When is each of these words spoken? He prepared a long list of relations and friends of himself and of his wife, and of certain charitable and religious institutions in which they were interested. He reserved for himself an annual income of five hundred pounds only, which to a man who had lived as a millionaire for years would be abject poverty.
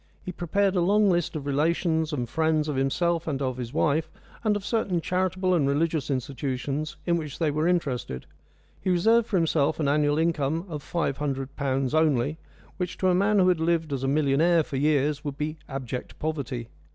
He 0.25 0.31
prepared 0.31 0.75
a 0.75 0.81
long 0.81 1.11
list 1.11 1.35
of 1.35 1.45
relations 1.45 2.11
and 2.11 2.27
friends 2.27 2.67
of 2.67 2.75
himself 2.75 3.27
and 3.27 3.39
of 3.39 3.57
his 3.57 3.71
wife, 3.71 4.09
and 4.43 4.55
of 4.55 4.65
certain 4.65 4.99
charitable 4.99 5.53
and 5.53 5.67
religious 5.69 6.09
institutions 6.09 6.97
in 7.05 7.17
which 7.17 7.37
they 7.37 7.51
were 7.51 7.67
interested. 7.67 8.25
He 8.81 8.89
reserved 8.89 9.27
for 9.27 9.37
himself 9.37 9.79
an 9.79 9.87
annual 9.87 10.17
income 10.17 10.65
of 10.67 10.81
five 10.81 11.17
hundred 11.17 11.55
pounds 11.55 11.93
only, 11.93 12.39
which 12.77 12.97
to 12.97 13.09
a 13.09 13.13
man 13.13 13.37
who 13.37 13.49
had 13.49 13.59
lived 13.59 13.93
as 13.93 14.01
a 14.03 14.07
millionaire 14.07 14.63
for 14.63 14.77
years 14.77 15.23
would 15.23 15.37
be 15.37 15.59
abject 15.69 16.17
poverty. 16.17 16.69